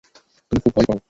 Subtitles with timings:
[0.51, 0.99] তুমি খুব ভয় পাও।